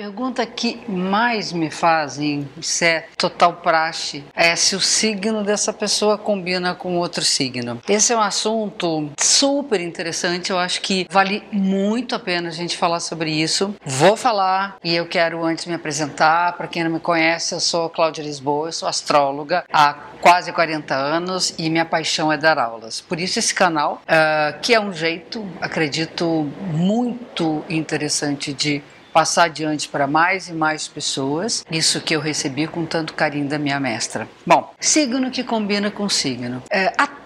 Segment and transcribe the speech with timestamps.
[0.00, 6.16] pergunta que mais me fazem, isso é total praxe, é se o signo dessa pessoa
[6.16, 7.82] combina com outro signo.
[7.86, 12.78] Esse é um assunto super interessante, eu acho que vale muito a pena a gente
[12.78, 13.74] falar sobre isso.
[13.84, 16.56] Vou falar e eu quero antes me apresentar.
[16.56, 19.92] Para quem não me conhece, eu sou Cláudia Lisboa, eu sou astróloga há
[20.22, 23.02] quase 40 anos e minha paixão é dar aulas.
[23.02, 28.82] Por isso esse canal, uh, que é um jeito, acredito, muito interessante de
[29.12, 31.64] passar adiante para mais e mais pessoas.
[31.70, 34.28] Isso que eu recebi com tanto carinho da minha mestra.
[34.46, 36.62] Bom, signo que combina com signo.
[36.70, 37.19] É, até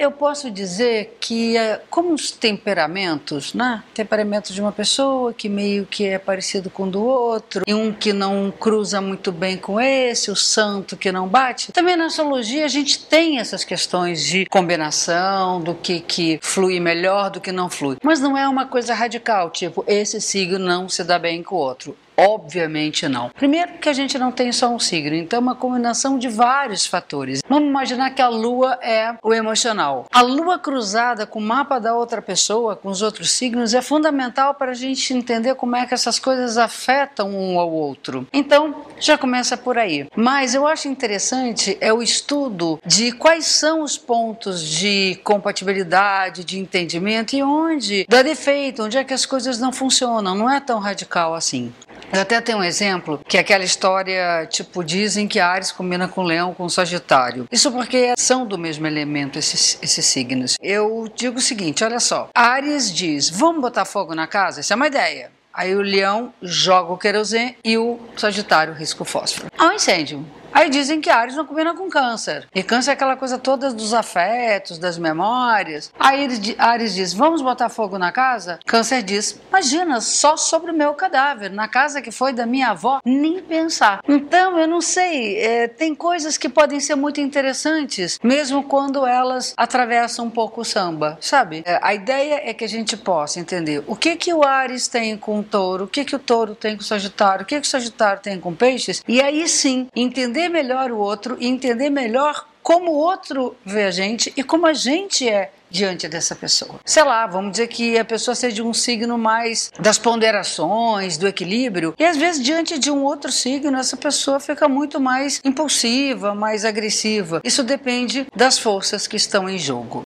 [0.00, 3.84] eu posso dizer que, é, como os temperamentos, né?
[3.92, 7.92] Temperamento de uma pessoa que meio que é parecido com o do outro, e um
[7.92, 11.70] que não cruza muito bem com esse, o santo que não bate.
[11.70, 17.28] Também na astrologia a gente tem essas questões de combinação, do que, que flui melhor,
[17.28, 17.98] do que não flui.
[18.02, 21.58] Mas não é uma coisa radical, tipo, esse signo não se dá bem com o
[21.58, 21.94] outro.
[22.28, 23.30] Obviamente não.
[23.30, 26.86] Primeiro que a gente não tem só um signo, então é uma combinação de vários
[26.86, 27.40] fatores.
[27.48, 30.06] Vamos imaginar que a lua é o emocional.
[30.12, 34.54] A lua cruzada com o mapa da outra pessoa, com os outros signos, é fundamental
[34.54, 38.26] para a gente entender como é que essas coisas afetam um ao outro.
[38.32, 40.06] Então, já começa por aí.
[40.14, 46.58] Mas eu acho interessante é o estudo de quais são os pontos de compatibilidade, de
[46.58, 50.34] entendimento e onde dá defeito, onde é que as coisas não funcionam.
[50.34, 51.72] Não é tão radical assim.
[52.12, 56.22] Eu até tenho um exemplo, que é aquela história, tipo, dizem que Ares combina com
[56.22, 57.46] Leão, com Sagitário.
[57.52, 60.56] Isso porque são do mesmo elemento esses, esses signos.
[60.60, 62.28] Eu digo o seguinte, olha só.
[62.34, 64.60] Ares diz, vamos botar fogo na casa?
[64.60, 65.30] Isso é uma ideia.
[65.52, 69.50] Aí o leão joga o querosene e o Sagitário risca o fósforo.
[69.56, 70.24] Há um incêndio.
[70.60, 72.46] Aí dizem que Ares não combina com câncer.
[72.54, 75.90] E câncer é aquela coisa toda dos afetos, das memórias.
[75.98, 78.60] Aí Ares diz: Vamos botar fogo na casa?
[78.66, 83.00] Câncer diz: Imagina, só sobre o meu cadáver, na casa que foi da minha avó,
[83.06, 84.02] nem pensar.
[84.06, 89.54] Então, eu não sei, é, tem coisas que podem ser muito interessantes, mesmo quando elas
[89.56, 91.62] atravessam um pouco o samba, sabe?
[91.64, 95.16] É, a ideia é que a gente possa entender o que, que o Ares tem
[95.16, 97.66] com o touro, o que, que o touro tem com o Sagitário, o que, que
[97.66, 102.46] o Sagitário tem com peixes, e aí sim entender melhor o outro e entender melhor
[102.62, 106.80] como o outro vê a gente e como a gente é diante dessa pessoa.
[106.84, 111.94] Sei lá, vamos dizer que a pessoa seja um signo mais das ponderações, do equilíbrio,
[111.98, 116.64] e às vezes diante de um outro signo essa pessoa fica muito mais impulsiva, mais
[116.64, 117.40] agressiva.
[117.44, 120.02] Isso depende das forças que estão em jogo.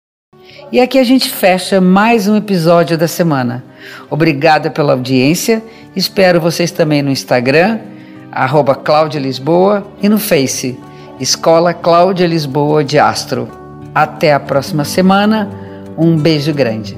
[0.71, 3.63] E aqui a gente fecha mais um episódio da semana.
[4.09, 5.63] Obrigada pela audiência.
[5.95, 7.90] Espero vocês também no Instagram
[8.31, 10.79] arroba Cláudia Lisboa e no Face,
[11.19, 13.47] Escola Cláudia Lisboa de Astro.
[13.93, 15.49] Até a próxima semana,
[15.97, 16.97] um beijo grande.